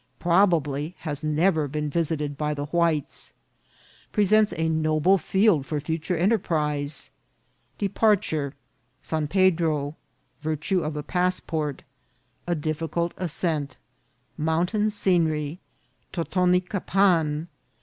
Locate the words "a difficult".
12.47-13.13